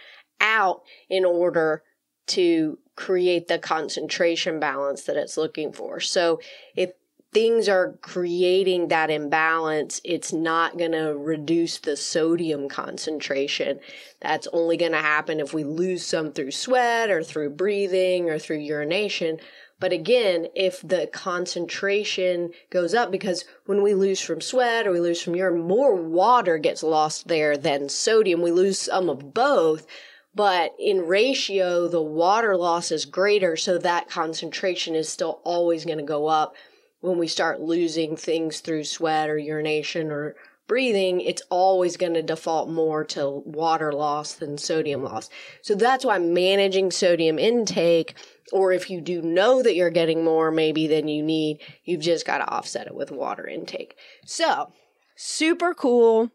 out 0.40 0.82
in 1.10 1.26
order 1.26 1.82
to 2.28 2.78
create 2.96 3.49
the 3.49 3.58
concentration 3.58 4.60
balance 4.60 5.04
that 5.04 5.16
it's 5.16 5.37
looking 5.37 5.72
for. 5.72 6.00
So 6.00 6.40
if 6.75 6.90
things 7.32 7.68
are 7.68 7.94
creating 8.00 8.88
that 8.88 9.10
imbalance, 9.10 10.00
it's 10.04 10.32
not 10.32 10.76
going 10.76 10.92
to 10.92 11.16
reduce 11.16 11.78
the 11.78 11.96
sodium 11.96 12.68
concentration. 12.68 13.78
That's 14.20 14.49
only 14.52 14.76
going 14.76 14.92
to 14.92 14.99
happen 14.99 15.38
if 15.38 15.54
we 15.54 15.62
lose 15.62 16.04
some 16.04 16.32
through 16.32 16.50
sweat 16.50 17.10
or 17.10 17.22
through 17.22 17.50
breathing 17.50 18.28
or 18.28 18.38
through 18.38 18.58
urination. 18.58 19.38
But 19.78 19.92
again, 19.92 20.49
if 20.54 20.82
the 20.82 21.08
concentration 21.12 22.50
goes 22.68 22.94
up, 22.94 23.10
because 23.10 23.44
when 23.64 23.82
we 23.82 23.94
lose 23.94 24.20
from 24.20 24.40
sweat 24.40 24.87
or 24.87 24.92
we 24.92 25.00
lose 25.00 25.22
from 25.22 25.37
urine, 25.37 25.62
more 25.62 25.94
water 25.94 26.58
gets 26.58 26.82
lost 26.82 27.28
there 27.28 27.56
than 27.56 27.88
sodium. 27.88 28.42
We 28.42 28.50
lose 28.50 28.78
some 28.78 29.08
of 29.08 29.32
both 29.32 29.87
but 30.34 30.76
in 30.78 31.08
ratio, 31.08 31.88
the 31.88 32.00
water 32.00 32.56
loss 32.56 32.92
is 32.92 33.04
greater, 33.04 33.56
so 33.56 33.78
that 33.78 34.08
concentration 34.08 34.94
is 34.94 35.08
still 35.08 35.40
always 35.42 35.84
going 35.84 35.99
to 35.99 36.04
go 36.04 36.28
up 36.28 36.54
when 37.00 37.19
we 37.19 37.26
start 37.26 37.61
losing 37.61 38.16
things 38.16 38.61
through 38.61 38.85
sweat 38.85 39.28
or 39.28 39.38
urination 39.38 40.11
or 40.11 40.37
breathing, 40.66 41.21
it's 41.21 41.42
always 41.50 41.97
going 41.97 42.14
to 42.14 42.23
default 42.23 42.69
more 42.69 43.04
to 43.04 43.42
water 43.45 43.92
loss 43.92 44.35
than 44.35 44.57
sodium 44.57 45.02
loss. 45.02 45.28
So 45.62 45.75
that's 45.75 46.04
why 46.04 46.19
managing 46.19 46.92
sodium 46.92 47.38
intake, 47.38 48.14
or 48.52 48.71
if 48.71 48.88
you 48.88 49.00
do 49.00 49.21
know 49.21 49.62
that 49.62 49.75
you're 49.75 49.90
getting 49.90 50.23
more 50.23 50.52
maybe 50.52 50.87
than 50.87 51.09
you 51.09 51.25
need, 51.25 51.61
you've 51.85 52.02
just 52.02 52.25
got 52.25 52.38
to 52.38 52.49
offset 52.49 52.87
it 52.87 52.95
with 52.95 53.11
water 53.11 53.49
intake. 53.49 53.97
So 54.25 54.73
super 55.16 55.75
cool. 55.75 56.30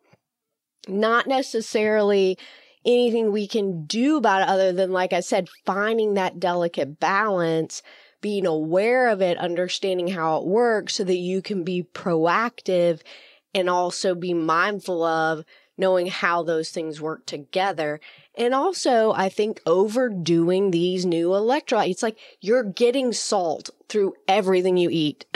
Not 0.88 1.28
necessarily 1.28 2.38
anything 2.86 3.32
we 3.32 3.48
can 3.48 3.86
do 3.86 4.18
about 4.18 4.42
it 4.42 4.50
other 4.50 4.72
than, 4.72 4.92
like 4.92 5.14
I 5.14 5.22
said, 5.22 5.48
finding 5.66 6.16
that 6.16 6.40
delicate 6.40 7.00
balance 7.00 7.82
being 8.26 8.48
aware 8.48 9.10
of 9.10 9.22
it, 9.22 9.38
understanding 9.38 10.08
how 10.08 10.38
it 10.38 10.48
works 10.48 10.96
so 10.96 11.04
that 11.04 11.18
you 11.18 11.44
can 11.44 11.64
be 11.64 11.84
proactive 11.94 13.02
and 13.54 13.70
also 13.70 14.16
be 14.16 14.34
mindful 14.34 15.04
of 15.04 15.46
knowing 15.78 16.08
how 16.08 16.42
those 16.42 16.72
things 16.72 17.00
work 17.00 17.24
together. 17.28 18.00
And 18.36 18.56
also, 18.56 19.12
I 19.12 19.30
think 19.30 19.62
overdoing 19.68 20.72
these 20.72 21.06
new 21.06 21.28
electrolytes, 21.28 21.92
it's 21.92 22.02
like 22.02 22.18
you're 22.42 22.64
getting 22.64 23.14
salt 23.14 23.70
through 23.90 24.16
everything 24.28 24.76
you 24.76 24.90
eat. 24.92 25.28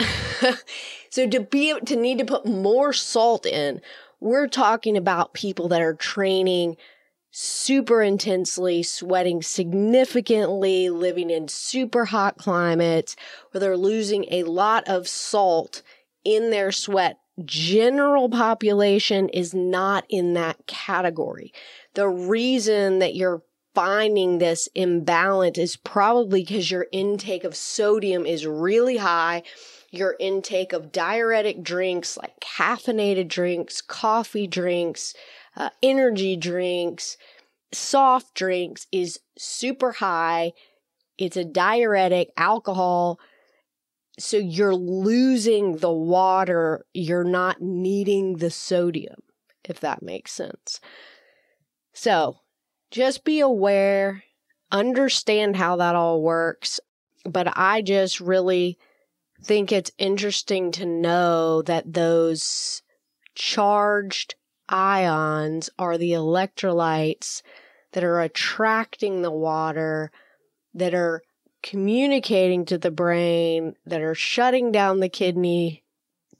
so 1.10 1.28
to 1.28 1.38
be 1.38 1.78
to 1.86 1.94
need 1.94 2.18
to 2.18 2.24
put 2.24 2.44
more 2.44 2.92
salt 2.92 3.46
in, 3.46 3.80
we're 4.18 4.48
talking 4.48 4.96
about 4.96 5.32
people 5.32 5.68
that 5.68 5.80
are 5.80 5.94
training 5.94 6.76
super 7.30 8.02
intensely, 8.02 8.82
sweating 8.82 9.42
significantly, 9.42 10.90
living 10.90 11.30
in 11.30 11.48
super 11.48 12.06
hot 12.06 12.36
climates 12.38 13.16
where 13.50 13.60
they're 13.60 13.76
losing 13.76 14.26
a 14.30 14.42
lot 14.44 14.86
of 14.88 15.08
salt 15.08 15.82
in 16.24 16.50
their 16.50 16.72
sweat. 16.72 17.18
General 17.44 18.28
population 18.28 19.28
is 19.30 19.54
not 19.54 20.04
in 20.10 20.34
that 20.34 20.66
category. 20.66 21.52
The 21.94 22.08
reason 22.08 22.98
that 22.98 23.14
you're 23.14 23.42
finding 23.74 24.38
this 24.38 24.68
imbalance 24.74 25.56
is 25.56 25.76
probably 25.76 26.42
because 26.42 26.70
your 26.70 26.86
intake 26.92 27.44
of 27.44 27.56
sodium 27.56 28.26
is 28.26 28.46
really 28.46 28.96
high. 28.96 29.42
Your 29.90 30.16
intake 30.20 30.72
of 30.72 30.92
diuretic 30.92 31.62
drinks 31.62 32.16
like 32.16 32.38
caffeinated 32.40 33.28
drinks, 33.28 33.80
coffee 33.80 34.46
drinks, 34.46 35.14
uh, 35.56 35.70
energy 35.82 36.36
drinks, 36.36 37.16
soft 37.72 38.34
drinks 38.34 38.86
is 38.92 39.20
super 39.38 39.92
high. 39.92 40.52
It's 41.18 41.36
a 41.36 41.44
diuretic, 41.44 42.30
alcohol. 42.36 43.20
So 44.18 44.36
you're 44.36 44.74
losing 44.74 45.78
the 45.78 45.92
water. 45.92 46.84
You're 46.92 47.24
not 47.24 47.60
needing 47.60 48.36
the 48.36 48.50
sodium, 48.50 49.22
if 49.68 49.80
that 49.80 50.02
makes 50.02 50.32
sense. 50.32 50.80
So 51.92 52.40
just 52.90 53.24
be 53.24 53.40
aware, 53.40 54.24
understand 54.70 55.56
how 55.56 55.76
that 55.76 55.94
all 55.94 56.22
works. 56.22 56.80
But 57.24 57.56
I 57.56 57.82
just 57.82 58.20
really 58.20 58.78
think 59.42 59.72
it's 59.72 59.90
interesting 59.98 60.70
to 60.72 60.86
know 60.86 61.62
that 61.62 61.92
those 61.92 62.82
charged 63.34 64.34
ions 64.70 65.68
are 65.78 65.98
the 65.98 66.12
electrolytes 66.12 67.42
that 67.92 68.04
are 68.04 68.20
attracting 68.20 69.22
the 69.22 69.30
water, 69.30 70.10
that 70.74 70.94
are 70.94 71.22
communicating 71.62 72.64
to 72.64 72.78
the 72.78 72.90
brain, 72.90 73.74
that 73.86 74.00
are 74.00 74.14
shutting 74.14 74.72
down 74.72 75.00
the 75.00 75.08
kidney 75.08 75.82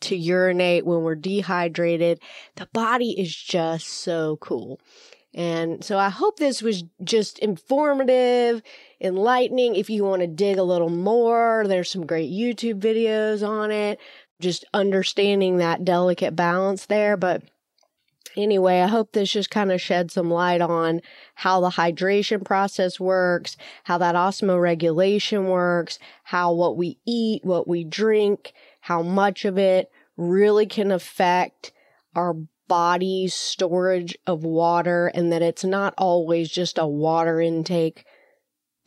to 0.00 0.16
urinate 0.16 0.86
when 0.86 1.02
we're 1.02 1.14
dehydrated. 1.14 2.20
The 2.56 2.68
body 2.72 3.20
is 3.20 3.34
just 3.34 3.86
so 3.86 4.38
cool. 4.40 4.80
And 5.32 5.84
so 5.84 5.96
I 5.98 6.08
hope 6.08 6.38
this 6.38 6.60
was 6.62 6.82
just 7.04 7.38
informative, 7.38 8.62
enlightening. 9.00 9.76
If 9.76 9.88
you 9.88 10.04
want 10.04 10.22
to 10.22 10.26
dig 10.26 10.58
a 10.58 10.64
little 10.64 10.88
more, 10.88 11.64
there's 11.66 11.90
some 11.90 12.06
great 12.06 12.32
YouTube 12.32 12.80
videos 12.80 13.46
on 13.46 13.70
it, 13.70 14.00
just 14.40 14.64
understanding 14.74 15.58
that 15.58 15.84
delicate 15.84 16.34
balance 16.34 16.86
there. 16.86 17.16
But 17.16 17.42
anyway, 18.36 18.80
I 18.80 18.86
hope 18.86 19.12
this 19.12 19.32
just 19.32 19.50
kind 19.50 19.72
of 19.72 19.80
shed 19.80 20.10
some 20.10 20.30
light 20.30 20.60
on 20.60 21.00
how 21.34 21.60
the 21.60 21.70
hydration 21.70 22.44
process 22.44 23.00
works, 23.00 23.56
how 23.84 23.98
that 23.98 24.14
osmoregulation 24.14 25.46
works, 25.46 25.98
how 26.24 26.52
what 26.52 26.76
we 26.76 26.98
eat, 27.06 27.44
what 27.44 27.66
we 27.68 27.84
drink, 27.84 28.52
how 28.80 29.02
much 29.02 29.44
of 29.44 29.58
it 29.58 29.90
really 30.16 30.66
can 30.66 30.90
affect 30.90 31.72
our 32.14 32.34
body's 32.68 33.34
storage 33.34 34.16
of 34.26 34.44
water 34.44 35.10
and 35.14 35.32
that 35.32 35.42
it's 35.42 35.64
not 35.64 35.92
always 35.98 36.48
just 36.48 36.78
a 36.78 36.86
water 36.86 37.40
intake 37.40 38.04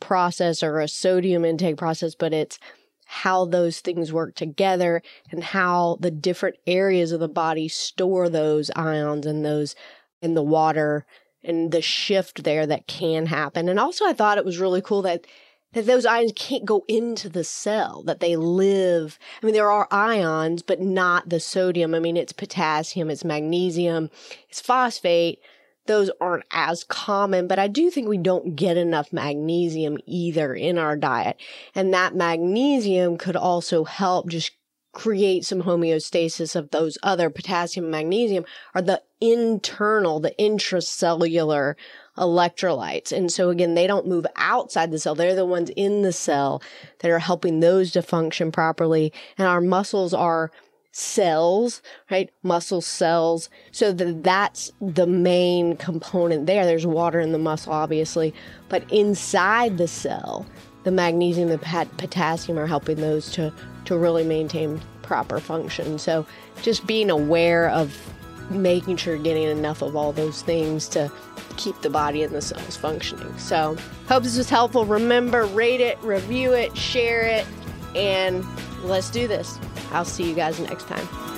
process 0.00 0.62
or 0.62 0.80
a 0.80 0.88
sodium 0.88 1.44
intake 1.44 1.76
process, 1.76 2.14
but 2.14 2.32
it's 2.32 2.58
how 3.06 3.44
those 3.44 3.80
things 3.80 4.12
work 4.12 4.34
together 4.34 5.02
and 5.30 5.42
how 5.42 5.98
the 6.00 6.10
different 6.10 6.56
areas 6.66 7.12
of 7.12 7.20
the 7.20 7.28
body 7.28 7.68
store 7.68 8.28
those 8.28 8.70
ions 8.76 9.26
and 9.26 9.44
those 9.44 9.74
in 10.22 10.34
the 10.34 10.42
water 10.42 11.04
and 11.42 11.72
the 11.72 11.82
shift 11.82 12.44
there 12.44 12.66
that 12.66 12.86
can 12.86 13.26
happen. 13.26 13.68
And 13.68 13.78
also 13.78 14.06
I 14.06 14.12
thought 14.12 14.38
it 14.38 14.44
was 14.44 14.58
really 14.58 14.82
cool 14.82 15.02
that 15.02 15.26
that 15.74 15.86
those 15.86 16.06
ions 16.06 16.32
can't 16.36 16.64
go 16.64 16.84
into 16.86 17.28
the 17.28 17.42
cell, 17.42 18.02
that 18.04 18.20
they 18.20 18.36
live. 18.36 19.18
I 19.42 19.46
mean, 19.46 19.54
there 19.54 19.72
are 19.72 19.88
ions, 19.90 20.62
but 20.62 20.80
not 20.80 21.28
the 21.28 21.40
sodium. 21.40 21.94
I 21.94 21.98
mean, 21.98 22.16
it's 22.16 22.32
potassium, 22.32 23.10
it's 23.10 23.24
magnesium, 23.24 24.08
it's 24.48 24.60
phosphate, 24.60 25.40
those 25.86 26.10
aren't 26.20 26.44
as 26.50 26.84
common, 26.84 27.46
but 27.46 27.58
I 27.58 27.68
do 27.68 27.90
think 27.90 28.08
we 28.08 28.18
don't 28.18 28.56
get 28.56 28.76
enough 28.76 29.12
magnesium 29.12 29.98
either 30.06 30.54
in 30.54 30.78
our 30.78 30.96
diet. 30.96 31.40
And 31.74 31.92
that 31.92 32.14
magnesium 32.14 33.18
could 33.18 33.36
also 33.36 33.84
help 33.84 34.28
just 34.28 34.52
create 34.94 35.44
some 35.44 35.62
homeostasis 35.62 36.56
of 36.56 36.70
those 36.70 36.96
other 37.02 37.28
potassium 37.28 37.86
and 37.86 37.92
magnesium 37.92 38.44
are 38.74 38.82
the 38.82 39.02
internal, 39.20 40.20
the 40.20 40.34
intracellular 40.38 41.74
electrolytes. 42.16 43.10
And 43.10 43.30
so 43.30 43.50
again, 43.50 43.74
they 43.74 43.86
don't 43.86 44.06
move 44.06 44.24
outside 44.36 44.90
the 44.90 44.98
cell. 44.98 45.14
They're 45.14 45.34
the 45.34 45.44
ones 45.44 45.70
in 45.76 46.02
the 46.02 46.12
cell 46.12 46.62
that 47.00 47.10
are 47.10 47.18
helping 47.18 47.60
those 47.60 47.90
to 47.92 48.02
function 48.02 48.52
properly. 48.52 49.12
And 49.36 49.48
our 49.48 49.60
muscles 49.60 50.14
are 50.14 50.52
cells, 50.94 51.82
right? 52.08 52.30
Muscle 52.44 52.80
cells. 52.80 53.50
So 53.72 53.92
that 53.92 54.22
that's 54.22 54.70
the 54.80 55.06
main 55.06 55.76
component 55.76 56.46
there. 56.46 56.64
There's 56.64 56.86
water 56.86 57.18
in 57.18 57.32
the 57.32 57.38
muscle, 57.38 57.72
obviously, 57.72 58.32
but 58.68 58.90
inside 58.92 59.76
the 59.76 59.88
cell, 59.88 60.46
the 60.84 60.92
magnesium, 60.92 61.48
the 61.48 61.58
potassium 61.58 62.58
are 62.58 62.66
helping 62.66 62.96
those 62.96 63.30
to 63.32 63.52
to 63.86 63.98
really 63.98 64.24
maintain 64.24 64.80
proper 65.02 65.40
function. 65.40 65.98
So 65.98 66.24
just 66.62 66.86
being 66.86 67.10
aware 67.10 67.70
of 67.70 68.14
making 68.50 68.96
sure 68.96 69.14
you're 69.14 69.22
getting 69.22 69.44
enough 69.44 69.82
of 69.82 69.96
all 69.96 70.12
those 70.12 70.42
things 70.42 70.86
to 70.88 71.10
keep 71.56 71.80
the 71.82 71.90
body 71.90 72.22
and 72.22 72.34
the 72.34 72.40
cells 72.40 72.76
functioning. 72.76 73.36
So 73.36 73.76
hope 74.06 74.22
this 74.22 74.36
was 74.36 74.48
helpful. 74.48 74.84
Remember, 74.84 75.44
rate 75.46 75.80
it, 75.80 75.98
review 76.02 76.52
it, 76.52 76.76
share 76.76 77.22
it, 77.22 77.46
and 77.94 78.44
let's 78.82 79.10
do 79.10 79.26
this. 79.28 79.58
I'll 79.92 80.04
see 80.04 80.28
you 80.28 80.34
guys 80.34 80.58
next 80.60 80.86
time. 80.88 81.33